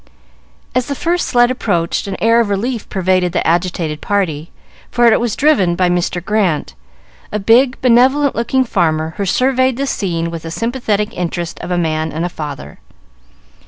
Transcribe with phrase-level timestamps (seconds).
[0.73, 4.49] As the first sled approached, an air of relief pervaded the agitated party,
[4.89, 6.25] for it was driven by Mr.
[6.25, 6.73] Grant,
[7.31, 11.77] a big, benevolent looking farmer, who surveyed the scene with the sympathetic interest of a
[11.77, 12.79] man and a father.